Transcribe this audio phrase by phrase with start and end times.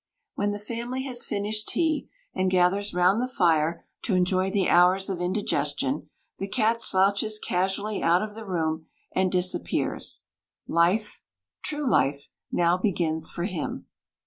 [0.33, 5.09] When the family has finished tea, and gathers round the fire to enjoy the hours
[5.11, 10.23] of indigestion, the cat slouches casually out of the room and disappears.
[10.67, 11.21] Life,
[11.61, 13.85] true life, now begins for him.